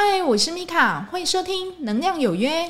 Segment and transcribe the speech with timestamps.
[0.00, 2.66] 嗨，我是米卡，欢迎收听《能量有约》。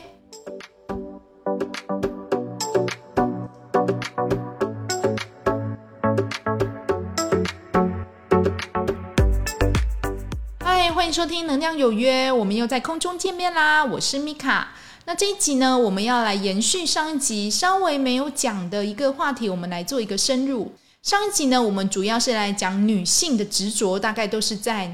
[10.64, 13.85] 嗨，欢迎收听《能量有约》，我们又在空中见面啦！
[13.85, 14.72] 我是米卡。
[15.04, 20.73] 那这一集呢，我们要来延续上一集稍微没有讲的一个话题，我们来做一个深入。
[21.02, 24.91] 上一集呢，我们主要是来讲女性的执着，大概都是在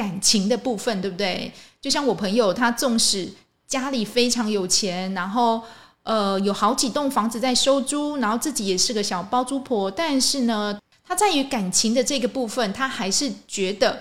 [0.00, 1.52] 感情的部分，对不对？
[1.82, 3.28] 就像我朋友，他纵使
[3.66, 5.60] 家里非常有钱，然后
[6.04, 14.00] 呃有好几栋房子在收租，然后自己也是个小包租婆，但是呢，他在于感情的这个部分，他还是觉得。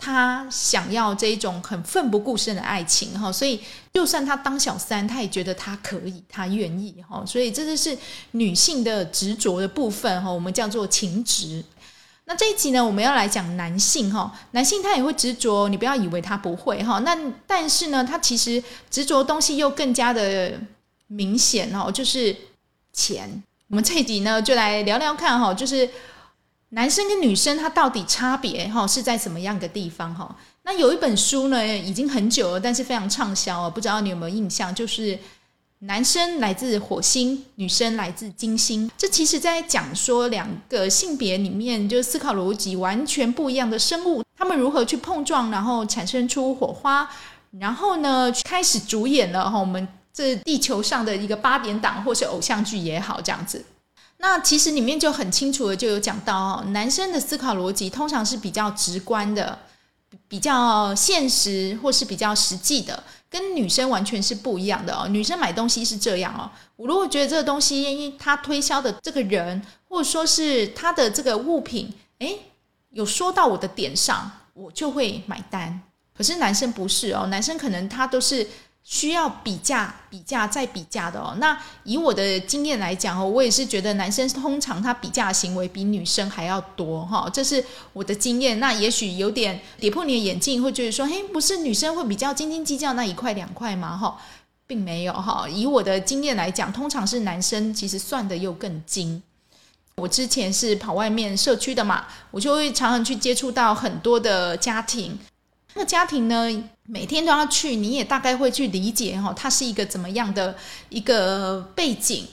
[0.00, 3.60] 他想要这一种很奋不顾身的爱情哈，所以
[3.92, 7.98] 就算他当小三，他也觉得他可以，他愿意哈，所以这就是
[8.30, 11.64] 女性的执着的部分哈，我们叫做情执。
[12.28, 20.52] 那这一集呢，我们要来讲男性哈，男性他也会执着，你不要以为他不会哈，那但是呢，他其实执着东西又更加的
[21.06, 22.36] 明显哦，就是
[22.92, 23.42] 钱。
[23.68, 25.88] 我们这一集呢，就来聊聊看哈，就是。
[26.72, 30.36] 男生跟女生他到底差别哈是在什么样的地方哈？
[30.64, 34.74] 那有一本书呢，已经很久了，但是非常畅销哦，不知道你有没有印象？
[34.74, 35.18] 就是
[35.80, 38.90] 男生来自火星，女生来自金星。
[38.98, 47.08] 这其实在讲说两个性别里面，就思考逻辑完全不一样的生物，他们如何去碰撞，然后产生出火花，
[47.60, 53.64] 然后呢开始主演了哈我们这地球上的一个八点档或是偶像剧也好，这样子。
[54.16, 59.56] 那其实里面就很清楚的就有讲到哦，男生的思考逻辑通常是比较直观的，
[60.26, 65.06] 比较现实或是比较实际的，跟女生完全是不一样的哦。
[65.08, 72.38] 女生买东西是这样哦，我如果觉得这个东西他推销的这个人，或者说是他的这个物品，诶，
[72.90, 75.80] 有说到我的点上，我就会买单。
[76.16, 78.46] 可是男生不是哦，男生可能他都是。
[78.90, 81.36] 需要比价、比价再比价的哦。
[81.38, 87.62] 那以我的经验来讲哦，我也是觉得男生通常他比价行为比女生还要多哈，这是
[87.92, 88.58] 我的经验。
[88.58, 93.94] 那也许有点跌破你的眼镜，会觉得说，嘿，不是女生会比较斤斤计较那一块两块吗？
[93.94, 94.18] 哈，
[94.66, 95.46] 并没有哈。
[95.46, 99.22] 以我的经验来讲，通常是男生其实算的又更精。
[99.96, 105.18] 我之前是跑外面社区的嘛，我就会常常去接触到很多的家庭。
[105.78, 106.44] 那个家庭呢，
[106.86, 110.56] 每天都要去，你也大概会去理解哈，它是一个怎么样的
[110.88, 112.26] 一个背景。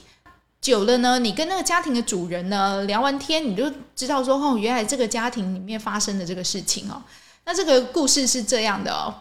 [0.60, 7.00] 久了呢，你跟那个家庭的主人呢聊完天，你就知道说哦，原来这个家庭里面发生的这个事情哦。
[7.44, 9.14] 那这个故事是这样的哦，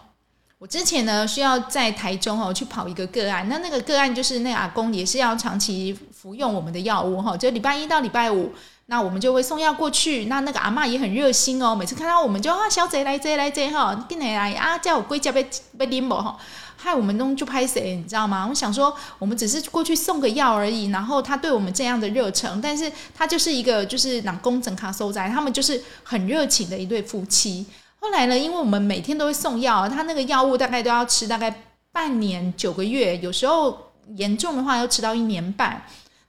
[0.57, 8.51] 我之前呢需要在台中哦去跑一个个案，那那个个案就是那阿公也是要长期服用我们的药物哈，就礼拜一到礼拜五。
[8.87, 16.37] 那我们就会送药过去，那那个阿妈也很热心哦，每次看到我们就啊小贼来贼来贼哈，进来来啊叫我归家被被拎不哈，
[16.77, 18.45] 害我们弄就拍谁你知道吗？
[18.47, 27.65] 我想说我们只是过去送个药而已，然后他对我们这样的热诚，但是他就是一个就是拿工整卡收在，他们就是很热情的一对夫妻。
[27.99, 33.75] 后来呢，因为我们每天都会送药，他那个药物大概都要吃大概半年九个月，有时候
[34.15, 35.81] 严重的话要吃到一年半。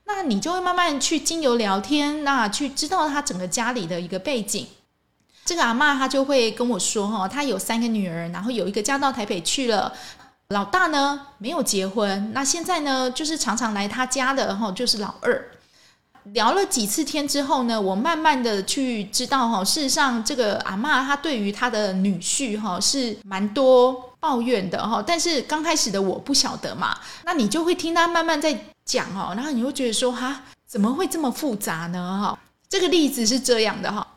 [0.07, 4.65] 那你就会慢慢去经由聊天，那去知道他整个家里的一个背景。
[5.45, 9.93] 这个阿妈她就会跟我说，哈，她有三个女儿，然后有一个嫁到台北去了，
[10.49, 15.51] 老大呢没有结婚，那现在呢就是常常来他家的，哈，就是老二。
[16.33, 25.01] 聊了几次天之后呢，我慢慢的去知道，哈，事实上这个阿妈她对于她的女婿，哈，是蛮多抱怨的，哈。
[25.05, 28.57] 但是刚开始的我不晓得嘛，那你就会听他慢慢在。
[28.87, 32.19] 讲哦，然后你会觉得说哈，怎么会这么复杂呢？
[32.23, 32.39] 哈，
[32.69, 34.07] 这个例子是这样的哈，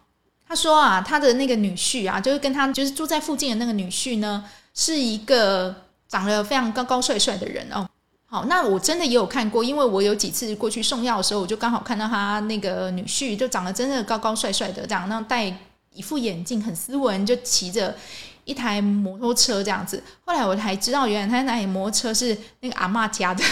[0.47, 5.75] 他说啊，他的那个女婿啊，就是跟他就是住在附近的那个女婿呢，是一个
[6.09, 7.87] 长得非常高高帅帅的人哦。
[8.27, 15.53] 好，那我真的也有看过，因为我有几次过去送药的时候，我就刚好看到他那个女婿，就长得真的高高帅帅的，这样，那戴
[15.93, 17.97] 一副眼镜，很斯文，就骑着
[18.45, 20.01] 一台摩托车这样子。
[20.25, 23.45] 后来我才知道，原来他那台摩托车是那个阿妈家的。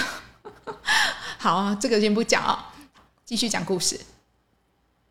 [1.41, 2.75] 好啊，这个先不讲啊，
[3.25, 3.99] 继续讲故事。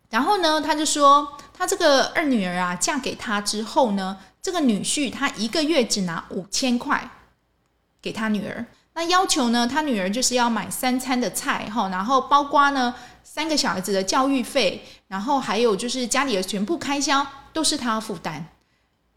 [0.10, 7.10] 然后呢，他就说，他这个二女儿啊，嫁给他之后呢，这个女婿他一个月只拿五千块
[8.02, 12.94] 给他女儿，那要求呢，他女儿就是要买三餐的菜哈，然后包括呢
[13.24, 18.46] 三个小孩子的教育费，然后还有就是家里的全部开销都是他负担。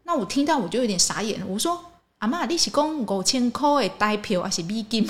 [0.03, 5.05] 那我听到我就有点傻眼，我说阿妈，你是讲五千块的代票还是美金？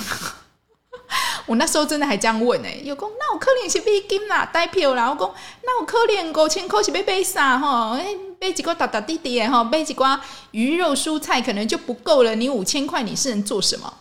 [1.45, 7.97] 我那时候真的还这样问呢，有讲那我可怜是美金啦，代票啦，我讲那我可怜五千块是要买啥吼？
[7.97, 8.05] 哎，
[8.39, 10.19] 买几个打打滴滴哈，买几瓜
[10.51, 12.35] 鱼肉蔬菜可能就不够了。
[12.35, 13.93] 你五千块你是能做什么？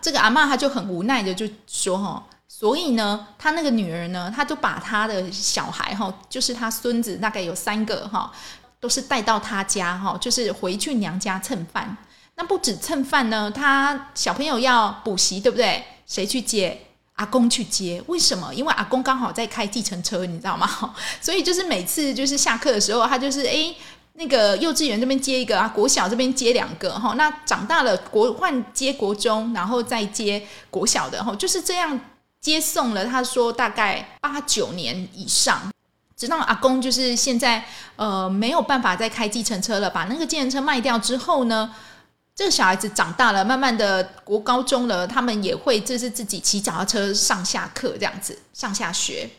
[0.00, 8.30] 这个阿妈她就很无奈的就说哈，所以呢，她那个女儿呢，她就把她的小孩哈，就是她孙子大概有三个哈，
[8.78, 11.96] 都是带到她家哈，就是回去娘家蹭饭。
[12.38, 15.82] 那不止蹭饭呢，他小朋友要补习，对不对？
[16.06, 16.80] 谁去接？
[17.16, 18.02] 阿公去接。
[18.08, 18.54] 为什么？
[18.54, 20.68] 因为阿公刚好在开计程车，你知道吗？
[21.18, 23.74] 所以就是每次就是下课的时候，他就是诶，
[24.12, 27.14] 那个幼稚园这边接一个啊，国小这边接两个哈。
[27.16, 31.98] 那长大了国换接国中，然后再接国小的哈，就是这样
[32.42, 33.06] 接送了。
[33.06, 35.72] 他说大概八九年以上，
[36.14, 37.64] 直到阿公就是现在
[37.96, 41.72] 呃没有办法再开计程车了，把那个计程车卖掉之后呢。
[42.36, 49.30] 这个小孩子长大了，慢慢的国高中了，他们也会就是自己骑脚踏车上下课这样子上下学。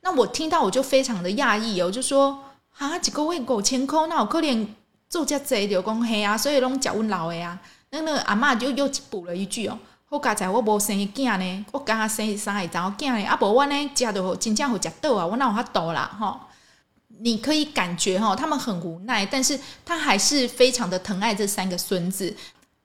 [0.00, 2.36] 那我听到我就非常的讶异哦，就说
[2.76, 4.66] 啊，几个月五千块，那我可怜
[5.08, 7.56] 做这贼就讲黑啊，所以拢叫阮老的啊。
[7.90, 16.40] 那那阿妈就又补了一句哦，好刚才我无生囝呢，我刚生三个查某囝呢，啊无我呢食都真正好食到啊，我哪有法度啦吼。
[17.22, 22.34] 你可以感觉哈，他们很无奈，但是他还是非常的疼爱这三个孙子。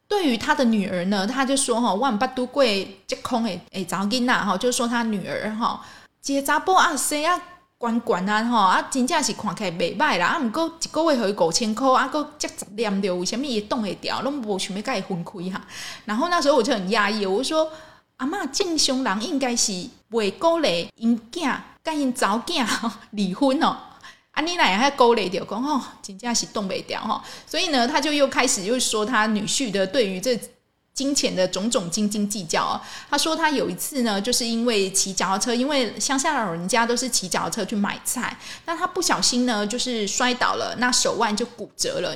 [0.08, 5.82] 对于他的女儿呢，他就说哈，万八都贵这空诶诶，早囡仔哈，就说他女儿哈，
[6.22, 7.42] 接查甫啊，生啊，
[7.78, 15.66] 管管啊哈，啊，真正是看起来袂歹啦，啊，毋过一个月伊五千箍，啊，个接十念着，为什么伊冻会掉，拢无想要甲伊分开哈。
[16.06, 17.68] 然后那时候我就很压抑，我说
[18.18, 19.72] 阿嬷正常人应该是
[20.12, 22.64] 袂鼓励因囝甲因早囝
[23.12, 23.76] 离婚哦。
[24.36, 30.38] 啊，你奶还勾勒掉，讲哦，真正是冻北掉哈，所以呢，他就又开始又说他女婿的对于这
[30.94, 32.80] 金钱的种种斤斤计较。
[33.10, 42.14] 他说他有一次呢，就是因为骑脚踏车，因为乡下老人家都是骑脚踏车去买菜，那他不小心呢，就是摔倒了，那手腕就骨折了。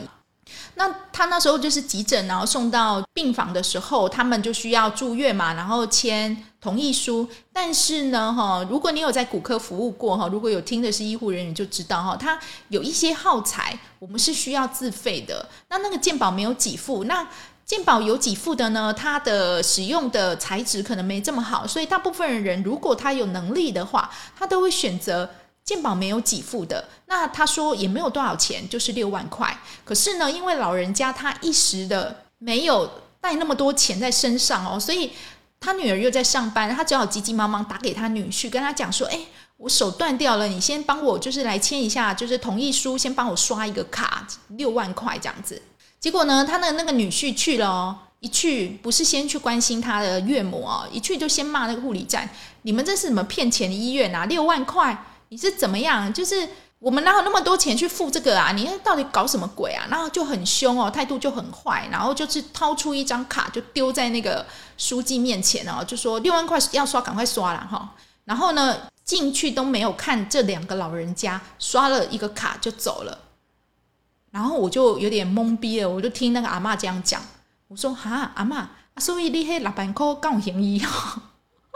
[0.76, 7.28] 那他那时候就是急诊，然后送到病房的时候，他们就需要住院嘛，然后签同意书。
[7.52, 15.48] 但是呢，哈，如果你有在骨科服务过哈，如果有听的是医护人员就知道哈，他有一些耗材，我们是需要自费的。
[15.70, 17.28] 那那个健保没有给付，那
[17.66, 25.30] 健保有给付的呢，它的使用的材质可能没这么好，所以大部分人如果他有能力的话，他都会选择。
[25.70, 29.56] 健保没有给付的，那他说也没有多少钱，就是六万块。
[29.86, 32.90] 可是呢，因为老人家他一时的没有
[33.22, 35.12] 带那么多钱在身上哦，所以
[35.60, 39.20] 他女儿又在上班，他只好急急忙忙打给他女婿，跟他讲说：“哎，
[39.58, 44.26] 我手断掉了，你先帮我就是来签一下，就是同意书，先帮我刷一个卡，
[44.58, 45.62] 六万块这样子。”
[46.02, 52.28] 结果呢，他的那个女婿去了哦，一去不是先去关心他的岳母哦，一去就先骂那个护理站
[52.64, 54.26] ：“你们这是什么骗钱的医院啊？
[54.26, 56.12] 六万块！”你是怎么样？
[56.14, 56.48] 就是
[56.80, 58.52] 我们哪有那么多钱去付这个啊？
[58.52, 59.86] 你到底搞什么鬼啊？
[59.90, 64.46] 然后就很凶哦，态度就很坏，然后就是掏出一张卡就丢在那个
[64.78, 67.96] 书记面前哦，就说六万块要刷，赶快刷了哈。
[68.26, 73.18] 然后呢，进去都没有看这两个老人家，刷了一个卡就走了。
[74.32, 77.22] 然后我就有点懵逼了，我就听那个阿妈这样讲，
[77.68, 80.90] 我说哈阿妈，所以你黑六万块跟我嫌疑哦，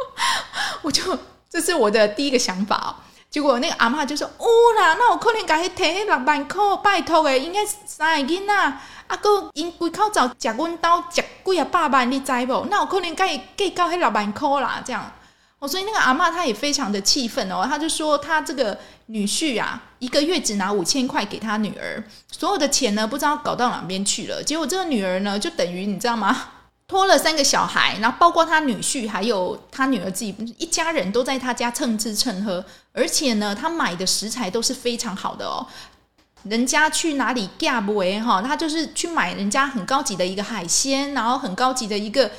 [0.83, 1.19] 我就
[1.49, 2.89] 这是我的第一个想法哦。
[3.33, 4.45] 结果那个阿妈就说：“哦
[4.77, 12.67] 啦，那我可能甲伊摕迄六万块，拜托诶，应该三个囡仔，啊，个因规口罩食阮兜食几啊百万，你知无？
[12.69, 15.11] 那我可能甲伊计较迄六万块啦，这样。
[15.57, 24.43] 哦，所以那个阿妈她也非常的气愤哦，她就说她这个女婿啊，一个月只拿五千块给他女儿，所有的钱呢，不知道搞到哪边去了。
[24.43, 26.49] 结果这个女儿呢，就等于你知道吗？”
[26.87, 32.63] 拖了三个小孩，然后包括他女婿，还有他女儿自己，一家人都在他家蹭吃蹭喝。
[32.91, 35.65] 而且呢，他买的食材都是非常好的哦。
[36.43, 42.29] 人家去哪里 gap 为哈，他就是去买人家很高级的一个海鲜，然后很高级的一个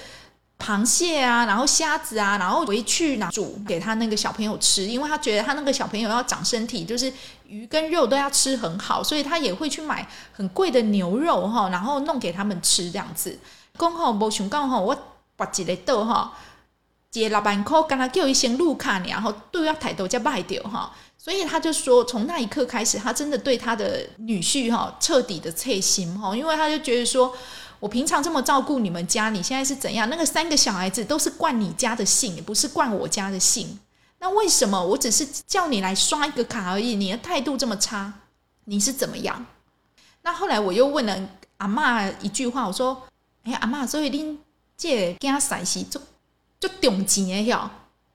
[0.58, 7.10] 螃蟹啊，然后虾子啊，然后回去拿煮给他那个小朋友吃，因为他觉得他那个小朋友要长身体，就是
[7.48, 13.38] 鱼跟肉都要吃很好，所以他也会去买很贵的牛肉哈，然后弄给他们吃这样子。
[13.78, 14.96] 讲吼，无想讲吼，我
[15.36, 16.30] 拔一个刀吼，
[17.12, 20.92] 一个六万块，跟他叫一声路卡然后都要抬头才卖掉哈。
[21.18, 27.34] 所以他就说，从那一刻开始，他真的对他的女婿哈彻底的侧心哈，因为他就觉得说，
[27.80, 30.08] 我平常这么照顾你们家，你现在是怎样？
[30.08, 33.80] 那个三个小孩子都是惯你家的姓，不是惯我家的姓。
[34.20, 38.12] 那为什么我只是叫你来刷一个卡而已，你的态度这么差？
[38.66, 39.46] 你是怎么样？
[40.22, 41.18] 那后来我又问了
[41.56, 43.02] 阿妈一句话，我说。
[43.44, 44.36] 哎，阿妈，所以恁
[44.76, 46.00] 这囝婿是足
[46.60, 47.70] 足重钱的哟。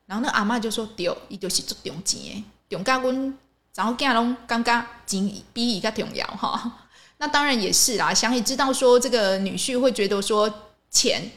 [0.06, 3.38] 然后那阿妈就说：对，伊就是足重钱的，重甲阮
[3.72, 6.60] 查某囝拢刚刚钱比伊较重要吼。
[7.20, 10.52] 那当然也是啦，想也知道说这个女婿会觉得说
[10.90, 11.30] 钱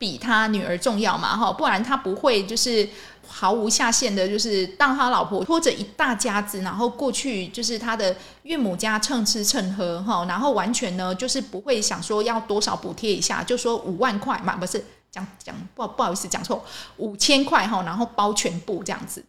[0.00, 2.88] 比他女儿重要嘛哈，不然他不会就是
[3.28, 16.64] 毫无下限的，就是当他老婆拖着一大家子，然后过去就是他的岳母家蹭吃蹭喝哈，然后完全呢就是不会想说要多少补贴一下，就说五万块嘛，不是讲讲不不好意思讲错，
[16.96, 19.22] 五千块哈，然后包全部这样子。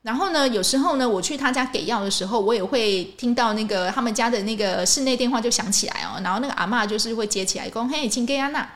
[0.00, 6.18] 然后呢，有时候呢，我去他家给药的时候，我也会听到那个他们家的那个室内电话就响起来哦。
[6.24, 8.66] 然后那个阿妈就是会接起来，说：“嘿，请给安娜，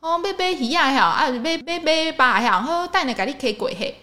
[0.00, 4.00] 哦，买买鱼啊，哈，啊，买买买吧，哈，好，带你给你开鬼嘿。”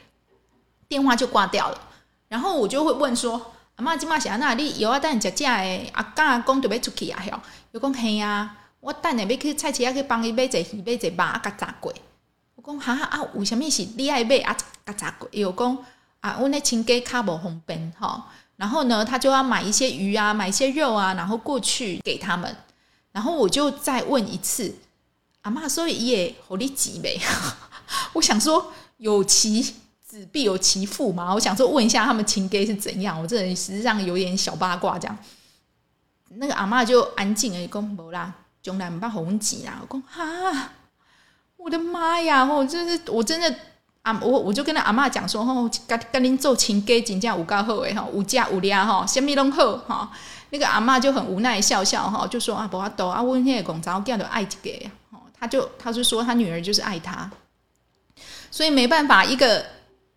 [0.88, 1.82] 电话就挂掉了。
[2.28, 5.00] 然后我就会问说：“阿妈，今嘛是安娜，你有啊？
[5.00, 7.24] 等下食食的阿公阿公就要出去啊？
[7.32, 7.40] 吼，
[7.72, 11.94] 有讲嘿啊，我等下要去菜市啊，去帮伊买只鱼，买只肉啊，甲炸过。
[12.56, 14.56] 我讲哈啊，为什物是你爱买啊？
[14.86, 15.28] 甲炸过？
[15.32, 15.78] 伊又讲。”
[16.22, 18.26] 啊，我那亲给卡不红本哈，
[18.56, 22.56] 然后呢，他就要买一些鱼啊，买一些肉啊，然后过去给他们，
[23.12, 24.74] 然后我就再问一次，
[25.46, 27.22] 阿妈说也好你急呗，
[28.14, 29.62] 我想说有其
[30.04, 35.16] 子必有其父嘛，我想说问一下他们亲给是怎样，我这人实际上有点小八卦这样，
[36.38, 38.34] 那个阿妈就安静了，讲无啦，
[38.64, 40.70] 从来唔把红急啦，我讲哈，
[41.58, 43.56] 我的妈呀，我真是我真的。
[44.02, 50.12] 啊，我我就跟阿妈讲说，吼，跟跟您做亲家真正有够好诶，吼，有价有量，吼，什么拢好，哈。
[50.52, 55.05] 那个阿妈就很无奈笑笑，哈，就说啊，不要多啊，阮迄个公早叫的爱一个，哦，
[55.46, 57.30] 他就他就说他女儿就是爱他，
[58.50, 59.64] 所以没办法，一个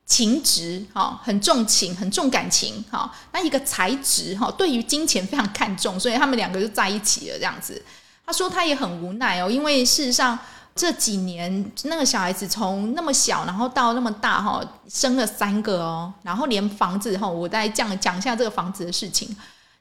[0.06, 7.82] 情值，哈，很重情，很重感情，哈，那一个才值，哈，对于金钱非常看重，所以他们两个就在一起了，这样子。
[8.24, 10.38] 他说他也很无奈哦，因为事实上。
[10.74, 19.36] 这几年，那个小孩子从那么小，然后到那么大，哈，生了三个哦，然后连房子，哈，我再讲讲一下这个房子的事情。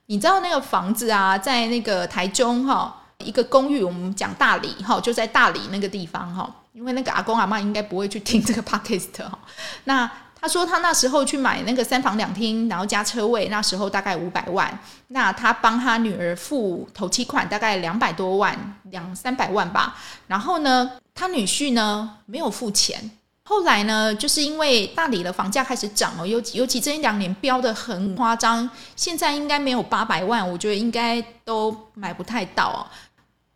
[0.08, 9.40] 你知道那个房子啊，在那个台中，哈，一个公寓，我们讲大理，哈，就在大理那个地方，哈，因为那个阿公阿妈应该不会去听这个 podcast，哈，
[9.86, 10.10] 那。
[10.40, 14.80] 他说他那时候去买那个三房两厅，然后加车位，那时候大概五百万。
[15.08, 18.56] 那他帮他女儿付头期款，大概两百多万，
[18.92, 19.96] 两三百万吧。
[20.28, 23.10] 然后呢，他女婿呢没有付钱。
[23.46, 32.86] 后来呢，就是因为大理的房价开始涨了，尤尤其这一两年飙的很夸张，现在应该没有八百万，我觉得应该都买不太到哦。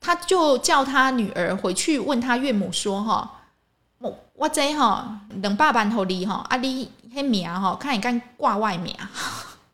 [0.01, 3.37] 他就叫他女儿回去问他岳母说：“哈。”
[4.33, 8.91] 我这哈两百万头你哈，啊你迄名哈，看你敢挂外名。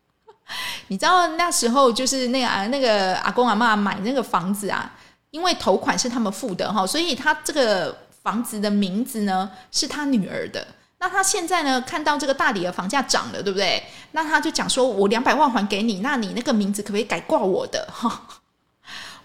[0.88, 4.92] 你知道那时候就是那个那个阿公阿妈买那个房子啊，
[5.30, 10.66] 因为头款是他们付的哈，所以他这个房子的名字呢是他女儿的。
[10.98, 13.82] 那他现在呢看到这个大理的房价涨了，对不对？
[14.12, 17.88] 那他就讲说，我两百万还给你，那你那个名字可不可以改挂我的？
[17.90, 18.22] 哈，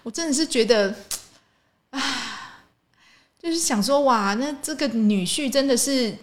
[0.04, 0.94] 我真的是觉得，
[1.90, 2.30] 唉。
[3.44, 6.16] 就是想说，哇，那这个女婿真的是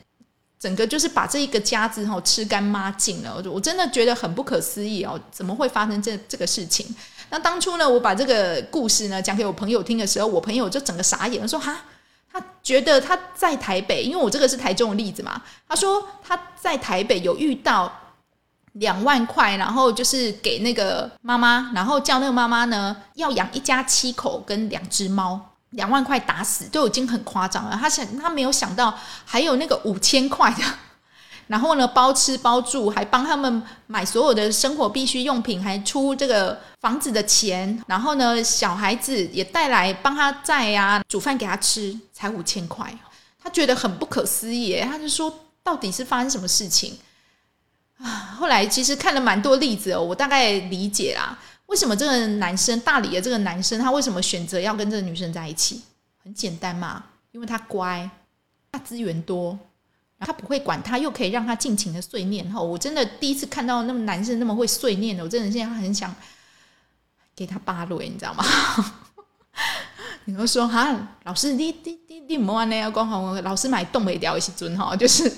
[0.60, 6.84] 整个就是把这一个家子哈吃干抹净了，我我真的觉得很不可思议哦，怎么会发生这这个事情？
[7.30, 11.86] 那当初呢，我把这个故事呢讲给我朋友听的时候，我朋友就整个傻眼了，说哈，
[12.34, 18.01] 他觉得他在台北，因为我这个是台中的例子嘛，他说他在台北有遇到
[18.74, 25.40] 两万块，然后就是给那个妈妈，然后叫那个妈妈呢要养一家七口跟两只猫。
[25.72, 30.62] 两万块打死都已经很夸张了，他想他没有想到还有那个五千块的，
[31.48, 42.94] 然后呢包吃包住，还帮他们买所有的生活必需用品，还出这个房子的钱，然后呢小孩子也带来帮他载呀，煮饭给他吃，才五千块，
[43.42, 47.00] 他觉得很不可思议，他就说到底是发生什么事情？
[48.38, 51.38] 后来其实看了蛮多例子哦，我大概理解啦。
[51.68, 55.82] 为什么这个男生大理的这个男生，他为什么选择要跟这个女生在一起？
[56.24, 58.10] 很简单嘛，因为他乖，
[58.72, 59.58] 他资源多，
[60.20, 62.48] 他不会管他，又可以让他尽情的碎念。
[62.52, 66.14] 哈，我真的第一次看到那么男生那么会碎念的，我真的现在很想
[67.36, 68.44] 给他八雷，你知道吗？
[70.26, 75.32] 你会说哈，老师，你你你你莫安尼要讲好，老师买东北调一起尊哈，就是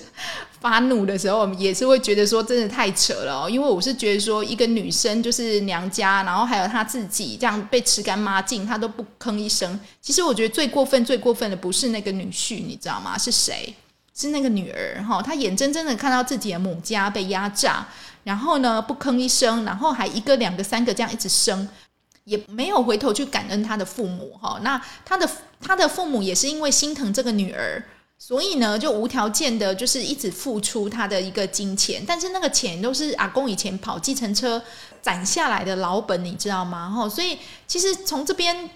[0.64, 3.50] 发怒的时候，也是会觉得说真的太扯了哦。
[3.50, 9.78] 因为我是觉得说，一个女生就是娘家，然后还有她自己这样被吃干抹净，她都不吭一声。
[10.00, 13.18] 其实我觉得最过分、最过分的不是那个女婿，你知道吗？
[13.18, 13.74] 是谁？
[14.14, 17.86] 是那个女儿哈，她眼睁睁的看到自己的母家被压榨，
[18.22, 21.68] 然后呢不吭一声，然后还一个、两个、三个这样一直生。
[22.24, 25.28] 也没有回头去感恩他的父母哈，那他的
[25.60, 27.84] 他的父母也是因为心疼这个女儿，
[28.26, 34.62] 所以呢，就无条件的，就是一直付出他的一个金钱，但是那个钱都是阿公以前跑计程车
[35.02, 36.88] 攒下来的老本，你知道吗？
[36.88, 38.70] 哈，所以其实从这边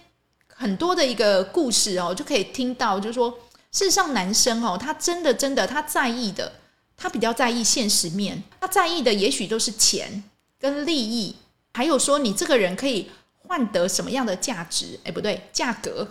[0.55, 3.31] 很多的一个故事哦，就可以听到，就是说，
[3.73, 6.53] 事实上男生哦，他真的真的他在意的，
[6.95, 10.25] 他比较在意现实面，他在意的也许都是钱
[10.61, 11.35] 跟利益，
[11.73, 13.11] 还有说你这个人可以
[13.47, 15.01] 换得什么样的价值？
[15.05, 16.07] 哎，不对，价格。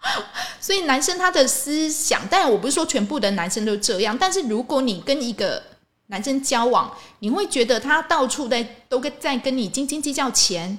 [0.60, 5.62] 所以男生他的思想，当然我不是说全部的男生都这样，但是如果你跟一个
[6.06, 10.78] 男生交往，你会觉得他到处在都跟在跟你斤斤计较钱，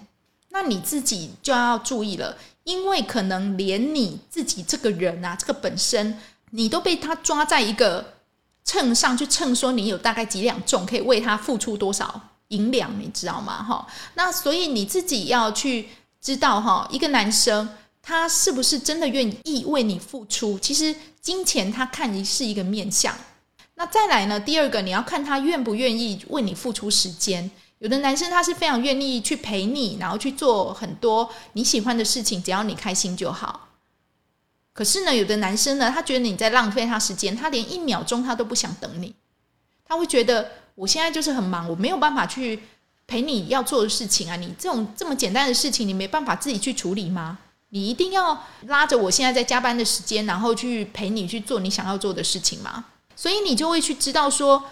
[0.49, 6.17] 那你自己就要注意了，因为可能连你自己这个人啊，这个本身
[6.51, 8.13] 你都被他抓在一个
[8.63, 13.61] 秤上去称，说你有大概几两重，可以为他付出多少银两，你知道吗？
[13.63, 15.89] 哈，那所以你自己要去
[16.21, 17.67] 知道哈，一个男生。
[18.07, 20.57] 他是不是真的愿意为你付出？
[20.59, 23.13] 其实金钱他看你是一个面相。
[23.75, 24.39] 那再来呢？
[24.39, 27.51] 第二个你要看他愿不愿意为你付出时间。
[27.79, 33.67] 有的男生他是非常愿意去陪你，然后去做很多你喜欢的事情，只要你开心就好。
[34.71, 39.13] 可是呢，有的男生呢，他觉得你在浪费他时间，他连一秒钟他都不想等你。
[39.83, 42.57] 他会觉得我现在就是很忙，我没有办法去
[43.05, 44.37] 陪你要做的事情啊。
[44.37, 47.39] 你这种这么简单的事情，你没办法自己去处理吗？
[47.69, 52.85] 你一定要拉着我现在在加班的时间，然后去陪你去做你想要做的事情吗？
[53.15, 54.63] 所以你就会去知道说，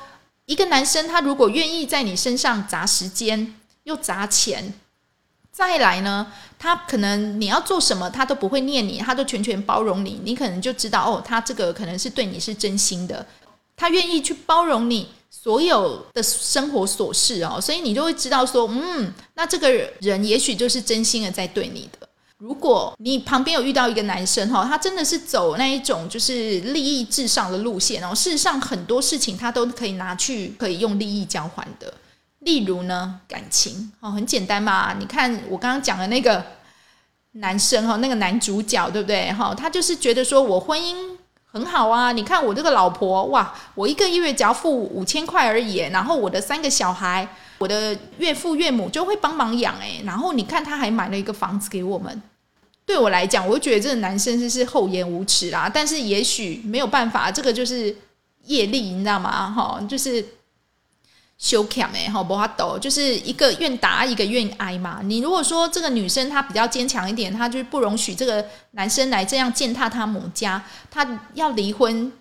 [0.46, 4.74] 一个男生他如果愿意在你身上砸时间又砸钱，
[5.52, 13.25] 再来呢，他可能你要做什么他都不会念你，他都全权包容你，你可能就知道哦，他这个可能是对你是真心的，
[13.75, 22.08] 他愿意去包容你所有的生活琐事哦，所以你就会知道说，嗯，那这个人也许就是真心的在对你的。
[22.46, 31.92] 如果你旁边有遇到一个男生哈，他真的是走那一种就是利益至上的路线，然后事实上很多事情他都可以拿去可以用利益交换的。
[32.42, 34.94] 例如呢，感情哦，很简单嘛。
[35.00, 36.46] 你看我刚刚讲的那个
[37.32, 39.52] 男生哈，那个男主角对不对哈？
[39.56, 40.96] 他就是觉得说我婚姻
[41.52, 42.12] 很好啊。
[42.12, 47.27] 你看我这个老婆哇，我一个月只要付五千块而已，然后我的三个小孩。
[47.58, 52.22] 我的岳父岳母就会帮忙养哎，然后你看他还买了一个房子给我们。
[52.86, 55.70] 对我来讲，我觉得这个男生就是厚颜无耻啦。
[55.74, 57.96] 但是也许没有办法，这个就是
[58.44, 59.52] 业力，你知道吗？
[59.52, 60.24] 哈，就是
[61.38, 65.00] 修强哎，哈，不法抖，就是一个愿打一个愿挨嘛。
[65.04, 72.12] 你如果说这个女生她比较坚强一点，她就不容许这个男生来这样践踏她母家，她要离婚，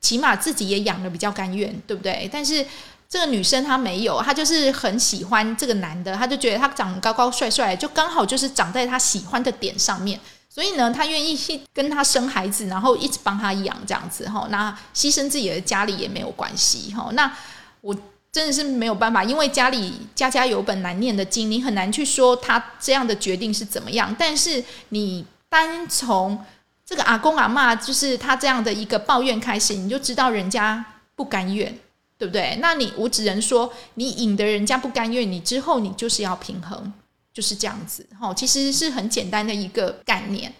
[0.00, 2.28] 起码自己也养的比较甘愿，对不对？
[2.30, 2.66] 但是。
[3.10, 10.18] 这个女生她没有，她就是很喜欢这个男的，她就觉得他长得高高帅帅，就刚好就是长在她喜欢的点上面，
[10.48, 17.10] 所以呢，她愿意去跟他生孩子，然后一直帮他养这样子哈，那牺牲自己的家里也没有关系哈。
[17.14, 17.36] 那
[17.80, 17.92] 我
[18.30, 24.14] 真的是没有办法，因为家里家家有本难念的经，你很难去说他这样的决定是怎么样。
[24.16, 26.44] 但是你单从
[26.86, 30.84] 这个阿公阿妈，就是他这样的一个抱怨开始，你就知道人家
[31.16, 31.76] 不甘愿。
[32.20, 32.58] 对不对？
[32.60, 36.92] 那你我只能说，你引得人家不甘愿，你之后你就是要平衡，
[37.32, 38.06] 就是这样子。
[38.20, 40.52] 哈，其实是很简单的一个概念。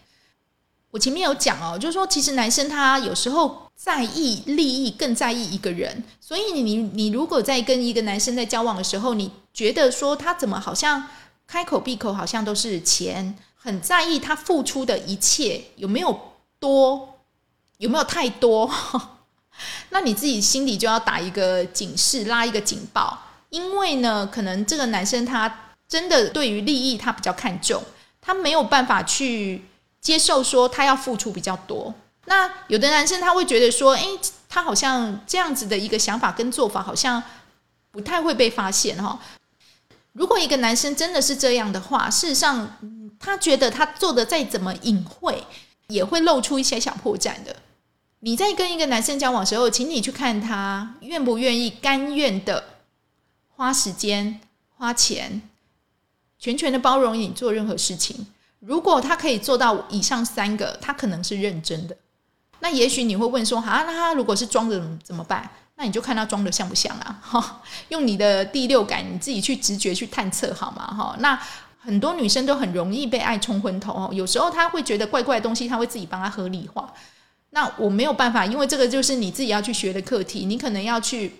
[0.91, 6.03] 我前面有讲哦，就是说，其实男生他有时候在意利益，更在意一个人。
[6.19, 11.09] 所以你你如果在跟一个男生在交往的时候，你觉得说他怎么好像
[11.47, 16.19] 开口闭口好像都是钱，很在意他付出的一切有没有
[16.59, 17.21] 多，
[17.77, 18.71] 有没有太多？
[19.91, 23.19] 那你自己心里就要打一个警示，拉一个警报，
[23.51, 27.83] 因为呢，可能这个男生他真的对于利益他比较看重，
[28.21, 29.65] 他没有办法去
[30.01, 31.95] 接受说他要付出比较多。
[32.27, 34.07] 那有的男生他会觉得说，诶，
[34.49, 37.23] 他好像这样子的一个想法跟做法好像
[37.91, 39.19] 不太会被发现哈。
[40.13, 42.77] 如果一个男生真的是这样的话，事实上
[43.19, 45.43] 他觉得他做的再怎么隐晦，
[45.89, 47.57] 也会露出一些小破绽的。
[48.21, 52.65] 你在跟一个男生交往时候，请你去看他愿不愿意、甘愿的
[53.57, 54.41] 花时间、
[54.77, 55.43] 花钱，
[56.39, 58.27] 全权的包容你做任何事情。
[58.61, 61.97] 如果他可以做到以上三个，他可能是认真的。
[62.61, 67.19] 那也许你会问说：“啊，那他如果是装的怎么办？”那你就看他装的像不像啊？
[67.23, 70.87] 哈， 用你的第六感，你自己去直觉去探测好吗？
[70.95, 71.41] 哈，那
[71.79, 74.11] 很多女生都很容易被爱冲昏头哦。
[74.13, 76.93] 有时候她会觉得怪怪的东西，她会自己帮他合理化。
[77.51, 80.47] 那我没有办法，因为这个就是你自己要去学的课题。
[80.47, 81.33] 你可能要去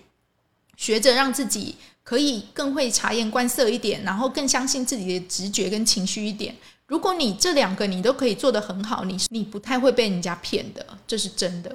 [0.75, 6.55] 学着让自己可以更会察言观色一点，然后更相信自己的直觉跟情绪一点。
[6.87, 11.73] 如果你这两个你都可以做得很好，你你不太会被人家骗的，这是真的。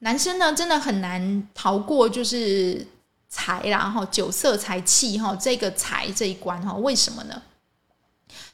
[0.00, 2.86] 男生呢，真的很难逃过就是
[3.30, 7.42] 财啦哈，酒色财气哈，这个财这一关哈，为什么呢？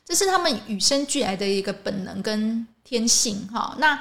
[0.04, 3.76] 这是他们与生俱来的一个本能跟天性哈。
[3.78, 4.00] 那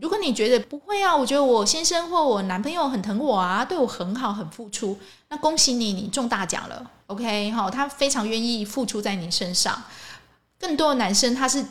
[0.00, 6.90] 如果你觉得不会啊，我觉得我先生或我男朋友很疼我啊，对我很好，很付出，那恭喜你，你中大奖了。
[7.06, 9.82] OK 哈，他非常愿意付出在你身上。
[10.58, 11.64] 更多的男生他是。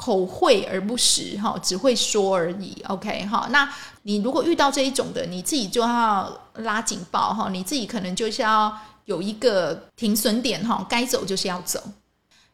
[0.00, 2.80] 口惠而不实，哈，只会说而已。
[2.86, 3.68] OK，哈，那
[4.02, 8.72] 你如果遇到这一种的，你自己就要拉警报，哈，你自己可能就是要
[9.06, 11.82] 有一个停损点，哈，该走就是要走。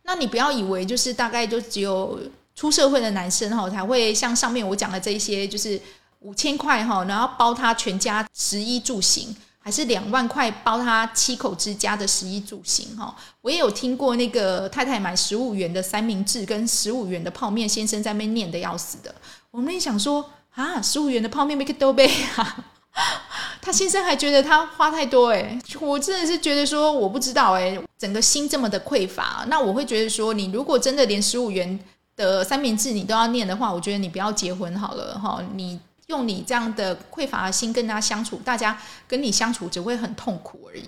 [0.05, 2.19] 那你不要以为就是大概就只有
[2.55, 5.81] 出社会的男生，哈，才会像上面我讲的这些，就是
[6.21, 9.35] 五千块，哈，然后包他全家食衣住行。
[9.67, 19.15] 还是两万块包他七口之家的食衣住行哈，我也有听过那个太太买十五元的三明治跟十五元的泡面，先生在那边念的要死的。
[19.51, 22.67] 我们也想说啊，十五元的泡面没个多杯啊，
[23.63, 31.81] 他先生还觉得他花太多哎，我真的是觉得说我不知道哎，整个心这么的匮乏，那我会觉得说，你如果真的连十五元
[32.17, 35.81] 的三明治你都要念的话，我觉得你不要结婚好了哈，你。
[36.09, 40.85] 用你这样的匮乏的心跟大家相处，大家跟你相处只会很痛苦而已。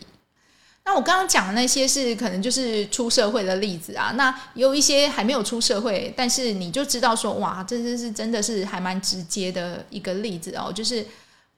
[0.85, 10.71] 那我刚刚讲的那些是可能就是出社会的例子啊，那有一些还没有出社会，但是你就知道说，哇，这这是真的是还蛮直接的一个例子哦。
[10.71, 11.03] 就是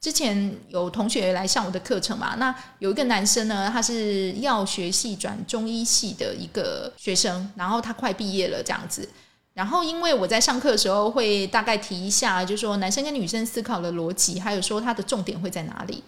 [0.01, 9.09] 之前有同学来上我的课程嘛，那有一个男生呢，他是药学系转中医系的一个学生，然后他快毕业了这样子。
[9.59, 16.05] 然后，因为我在上课的时候会大概提一下，就说男生跟女生思考的逻辑，还有说他的重点会在哪里。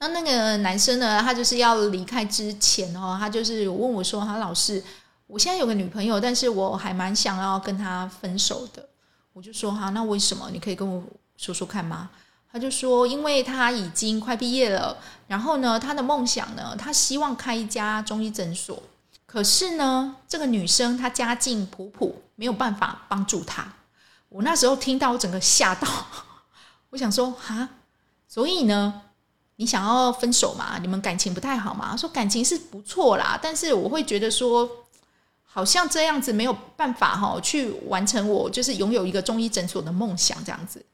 [0.00, 4.84] 那那个男生呢，他就是要离开之前哦，他就是问我说：“他老师，
[5.26, 8.86] 我现在有个女朋友，但是我还蛮想要跟他分手的。”
[9.32, 10.50] 我就说：“哈，那为什么？
[10.52, 11.02] 你可以跟我
[11.38, 12.10] 说说看吗？”
[12.52, 14.94] 他就说：“因为他已经快毕业了，
[15.26, 18.82] 然后呢，他的梦想呢，他希望开一家中医诊所。”
[19.32, 23.64] 可是呢，这个女生她家境普普，没有办法帮助她。
[24.28, 25.86] 我那时候听到，我整个吓到。
[26.90, 27.68] 我想说，哈，
[28.26, 29.02] 所以呢，
[29.54, 30.78] 你想要分手嘛？
[30.80, 31.96] 你们感情不太好嘛？
[31.96, 34.68] 说感情是不错啦，但是我会觉得说，
[35.44, 40.84] 好像这样子没有办法哈，去完成我就是拥有一个中医诊所的梦想这样子。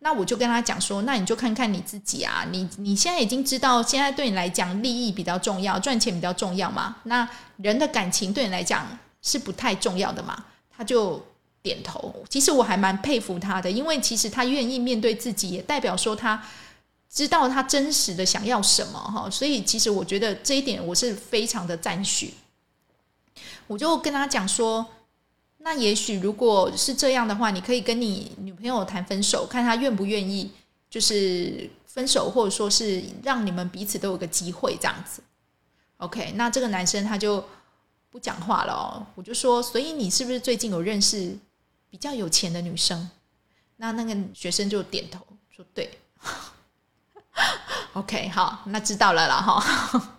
[0.00, 6.96] 那我就跟他讲说，那你就看看你自己啊，你你现在已经知道，现在对你来讲利益比较重要，赚钱比较重要嘛？
[7.04, 8.86] 那人的感情对你来讲
[9.22, 10.44] 是不太重要的嘛？
[10.76, 11.20] 他就
[11.62, 12.14] 点头。
[12.28, 16.40] 其实我还蛮佩服他的，因为其实他愿意面对自己，也代表说他
[17.10, 19.28] 知道他真实的想要什么哈。
[19.30, 22.34] 所以其实我觉得这一点我是非常的赞许。
[23.66, 24.86] 我就跟他讲说。
[25.66, 30.48] 那也许如果是这样的话，你可以跟你女朋友谈分手，看她愿不愿意，
[30.88, 35.20] 就是分手，或者说是让你们彼此都有个机会这样子。
[35.96, 37.44] OK，那这个男生他就
[38.12, 39.04] 不讲话了哦。
[39.16, 41.36] 我就说，所以你是不是最近有认识
[41.90, 43.10] 比较有钱的女生？
[43.78, 45.18] 那那个学生就点头
[45.50, 45.98] 说对。
[47.94, 50.15] OK，好，那知道了啦哈。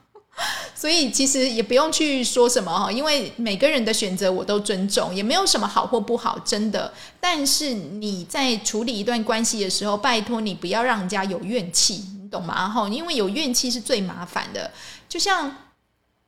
[0.79, 6.93] 所以其实也不用去说什么哈，因为每个人的选择我都尊重，也没有什么好或不好，真的。
[7.19, 12.69] 但是你在处理一段关系的时候，拜托你不要让人家有怨气，你懂吗？
[12.69, 14.69] 哈，因为有怨气是最麻烦的。
[15.09, 15.51] 就像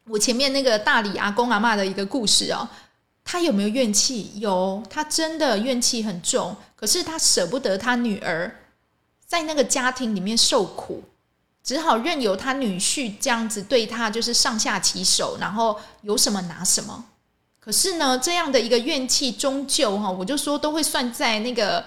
[0.05, 2.67] 我前面那个大理阿公阿妈的一个故事哦，
[3.23, 4.31] 他有没有怨气？
[4.37, 8.55] 有，他真的怨气很重，可是他舍不得他女儿
[9.27, 11.03] 在那个家庭里面受苦。
[11.63, 17.05] 只好任由他女婿这样子对他，就是上下其手，然后有什么拿什么。
[17.59, 21.85] 可是呢，这样的一个怨气，终究哈，我就说都会算在那个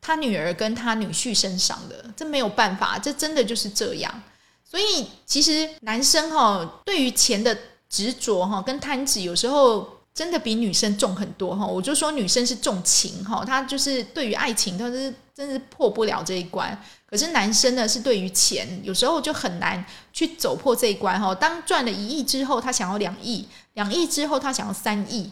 [0.00, 4.22] 他女儿跟他女婿身上的，这没有办法，这真的就是这样。
[4.64, 7.56] 所以其实男生哈，对于钱的
[7.88, 11.66] 执着哈，跟贪执，有时候真的比女生重很多哈。
[11.66, 16.78] 我就说女生是重情哈，她就是对于爱情，她是真是破不了这一关。
[17.10, 21.34] 可是男生呢，是对于钱有时候就很难去走破这一关哈。
[21.34, 23.44] 当赚了一亿之后，他想要两亿；
[23.74, 25.28] 两亿之后，他想要三亿。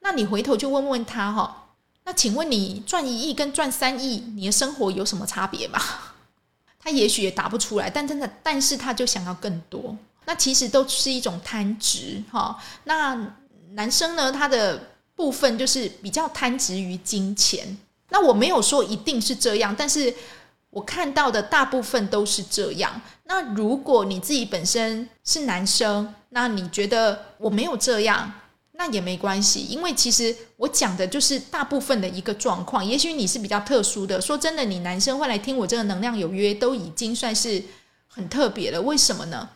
[0.00, 1.66] 那你回头就问问他哈，
[2.04, 5.78] 那请问你赚一亿跟赚三亿，你的生活有什么差别吗？
[6.80, 9.94] 他也许也答不出来，但真的，但是他就想要更多。
[10.24, 12.58] 那其实都是一种贪执哈。
[12.84, 13.34] 那
[13.72, 14.82] 男生呢，他的
[15.14, 17.76] 部分就是比较贪执于金钱。
[18.08, 20.14] 那我没有说一定是这样，但是。
[20.70, 23.00] 我看到的大部分都是这样。
[23.24, 28.32] 那如果你自己本身是男生，那你觉得我没有这样？
[28.72, 32.84] 那也没关系，因为其实我讲的就是大部分的一个状况。
[32.84, 37.60] 也许你是比较特殊的，说真的，你男生会来听我这个能量有约，都已经算是
[38.06, 38.80] 很特别了。
[38.82, 39.48] 为什么呢？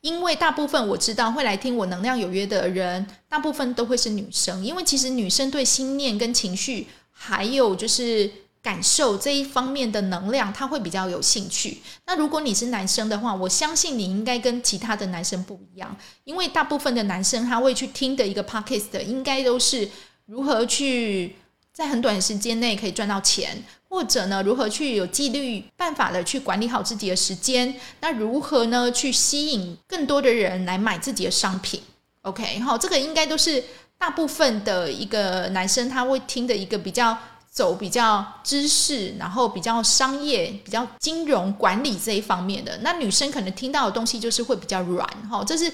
[0.00, 8.30] 因为大部分我知道会来听我能量有约的人，大部分都会是女生，因为其实女生对心念跟情绪，还有就是。
[8.64, 11.82] 感受这一方面的能量，他会比较有兴趣。
[12.06, 19.86] 那如果你是男生的话，我相信你应该跟其他的男生不一样，因为大部分的男生他会去听的一个 podcast，应该都是
[20.24, 21.36] 如何去
[21.74, 31.82] 在很短时间内可以赚到钱，或者呢，如何去有纪律办法的去管理好自己的时间，那如何呢去吸引更多的人来买自己的商品
[32.22, 33.62] ？OK，好，这个应该都是
[33.98, 37.14] 大部分的一个男生他会听的一个比较。
[37.54, 45.72] 走比较知识，然后比较商业、比较金融管理这一方面的，那女生可能听到的东西就是会比较软哈，这是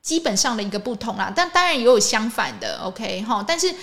[0.00, 1.30] 基本上的一个不同啦。
[1.36, 3.44] 但当然也有相反的，OK 哈。
[3.46, 3.74] 但是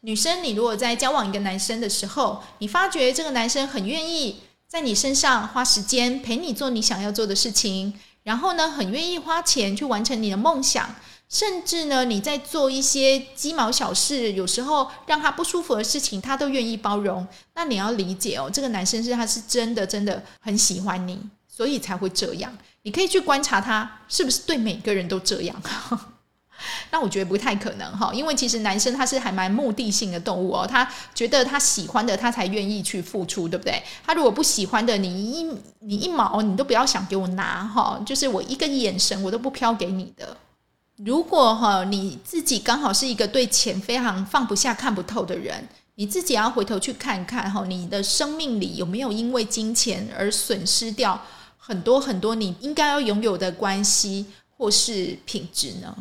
[0.00, 10.96] 女生，你如果在交往一个男生的时候，你发觉这个男生很愿意在你身上花时间陪你做你想要做的事情，然后呢，很愿意花钱去完成你的梦想。
[11.30, 17.24] 甚至呢，你在做一些鸡毛小事，有时候让他不舒服的事情，他都愿意包容。
[17.54, 22.52] 那你要理解哦，这个男生是他是真的真的很喜欢你，所以才会这样。
[22.82, 25.54] 你可以去观察他是不是对每个人都这样。
[26.90, 33.80] 那我觉得不太可能哈，因为其实男生他是还蛮目的性的动物哦，他觉得他喜欢的他才愿意去付出，对不对？
[34.04, 35.44] 他如果不喜欢的，你一
[35.78, 40.36] 你一毛你都不要想给我拿哈，就是我一个眼神我都不飘给你的。
[41.02, 51.18] 如果哈你自己刚好是一个对钱非常放不下、看不透的人，你自己要回头去看看哈，你的生命里有没有因为金钱而损失掉
[51.56, 54.26] 很多很多你应该要拥有的关系
[54.58, 55.94] 或是品质呢？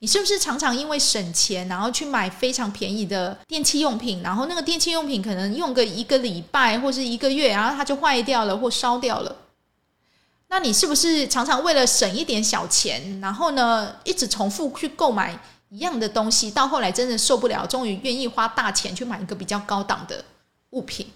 [0.00, 9.34] 你是不是常常因为省钱，然后去买非常便宜的电器用品，然后那个电器用品可能用个一个礼拜或是一个月，然后它就坏掉了或烧掉了？
[10.48, 20.24] 那你是不是常常为了省一点小钱，然后呢，一直重复去购买一样的东西，到后来真的受不了，终于愿意花大钱去买一个比较高档的
[20.70, 21.06] 物品？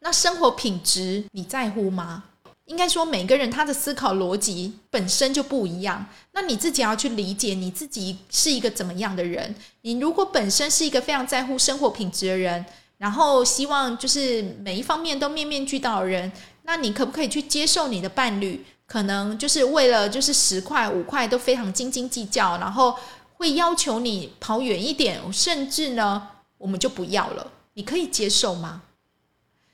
[0.00, 2.24] 那生活品质你在乎吗？
[2.66, 6.06] 应该说每个人他的思考逻辑本身就不一样。
[6.32, 9.52] 那你自己要去理解你自己是一个怎么样的人。
[9.80, 12.64] 你如果本身是一个非常在乎生活品质的人，
[12.96, 16.30] 然后希望就是每一方面都面面俱到的人。
[16.70, 22.96] 那你可不可以去接受你的伴侣，可能就是为了就是十块五块都非常斤斤计较，然后
[23.32, 26.28] 会要求你跑远一点，甚至呢，
[26.58, 27.50] 我们就不要了。
[27.74, 28.82] 你可以接受吗？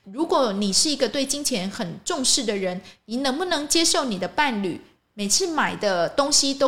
[0.05, 4.81] 如果你是一个对金钱很重视的人，你能不能接受你的伴侣
[5.13, 6.67] 每次买的东西都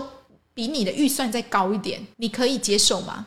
[0.54, 2.06] 比你的预算再高一点？
[2.18, 3.26] 你可以接受吗？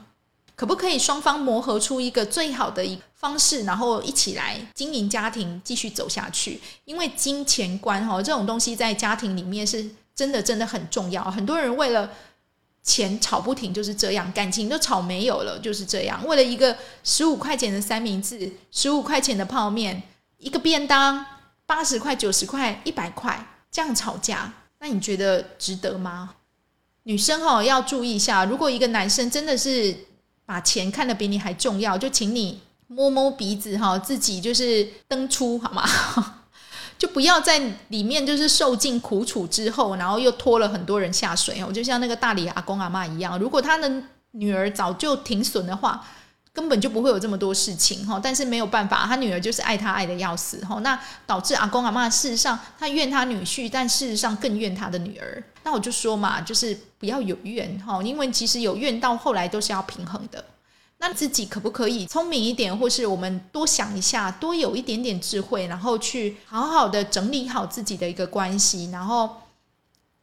[0.62, 6.61] 可不可以双方磨合出一个最好的一方式，然后一起来经营家庭，继续走下去？
[6.85, 11.29] 因为金钱观哈这种东西在家庭里面是真的真的很重要。
[11.29, 12.09] 很多人为了
[12.85, 16.25] 钱吵不停，就是这样，感情都吵没有了，就是这样。
[16.25, 20.01] 为了一个十五块钱的三明治，十五块钱的泡面，
[20.38, 21.27] 一个便当
[21.66, 26.37] 八十块、九十块、一百块这样吵架，那你觉得值得吗？
[27.03, 29.96] 女生哈要注意一下，如果一个男生真的是。
[30.52, 35.82] 把钱看得比你还重要，就请你摸摸鼻子哈，自己就是登出好吗？
[36.98, 41.72] 就不要在里面就是受尽苦楚之后，然后又拖了很多人下水哦。
[41.72, 43.90] 就像那个大理阿公阿妈一样，如果他的
[44.32, 46.06] 女儿早就停损的话。
[46.54, 55.42] 根本就不会有这么多事情哈，但是没有办法，他女儿就是爱他爱的要死哈，那导致阿公阿妈事实上他怨他女婿，但事实上更怨他的女儿。
[55.64, 60.44] 那我就说嘛，就是不要有怨哈，因为其实有怨到后来都是要平衡的。
[60.98, 69.42] 那自己可不可以聪明一点，或是我们多想一下，多有一点点智慧，然后去好好的整理好自己的一个关系，然后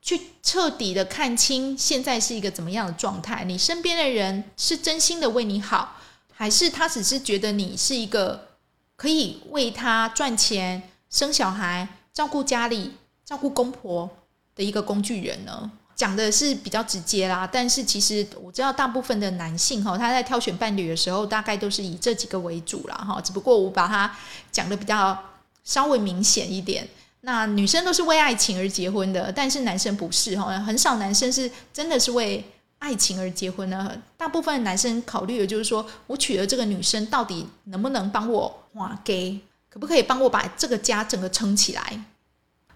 [0.02, 5.96] 去彻底的看清现在是一个怎么样的状态，你身边的人是真心的为你好。
[6.40, 8.48] 还是他只是觉得你是一个
[8.96, 12.94] 可以为他赚钱、生小孩、照顾家里、
[13.26, 14.10] 照顾公婆
[14.56, 15.70] 的一个工具人呢？
[15.98, 23.20] 讲的是比较直接啦，但是其实我知道大部分的男性哈，他在挑选伴侣的时候，大概都是以这几个为主啦哈。
[23.20, 24.10] 只不过我把它
[24.50, 25.22] 讲的比较
[25.66, 26.88] 稍微明显一点。
[27.20, 32.42] 那女生都是为爱情而结婚的，但是男生不是哈，很少男生是真的是为。
[32.80, 33.96] 爱情而结婚呢？
[34.18, 39.40] 大部分男生考虑的就是说，我娶了这个女生，到底能不能帮我哇给？
[39.70, 42.06] 可不可以帮我把这个家整个撑起来？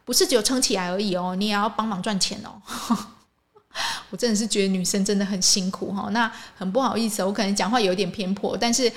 [0.05, 2.61] 不是只有撑起来而已哦，你也要帮忙赚钱哦。
[4.11, 6.09] 我真的是觉得女生真的很辛苦哈。
[6.11, 8.91] 那很不好意思，我可能讲话有点偏颇，但是。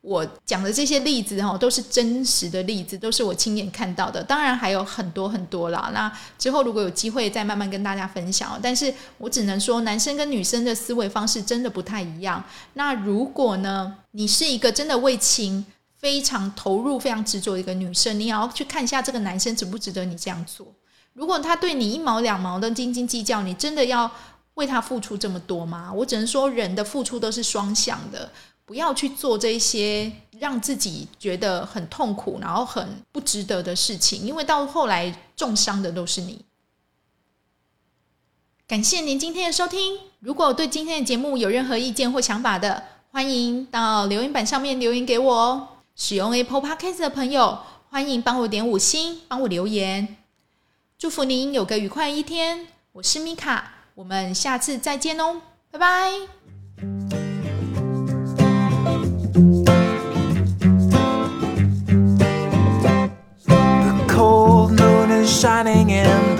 [0.00, 4.22] 我讲的这些例子哈，都是真实的例子，都是我亲眼看到的。
[4.22, 5.90] 当然还有很多很多啦。
[5.92, 8.58] 那之后如果有机会再慢慢跟大家分享。
[8.62, 12.42] 但是我只能说，男生跟女生的思维方式真的不太一样。
[12.74, 20.66] 那如果呢，你是一个真的为情非常投入、非常执着的一个女生，你也要去看一下这个男生值不值得你这样做。
[21.12, 24.08] 如果他对你一毛两毛的斤斤计较，你真的要
[24.54, 25.92] 为他付出这么多吗？
[25.92, 28.30] 我只能说，人的付出都是双向的。
[28.68, 36.44] 不要去做这些让自己觉得很痛苦，然后很不值得的事情，因为到后来重伤的都是你。
[38.66, 39.98] 感谢您今天的收听。
[40.20, 45.68] 如果对今天的节目有任何意见或想法的，欢迎到留言板上面留言给我哦。
[45.96, 50.18] 使用 Apple Podcast 的朋友，欢迎帮我点五星，帮我留言。
[50.98, 52.66] 祝福您有个愉快一天。
[52.92, 57.27] 我是米卡，我们下次再见哦，拜拜。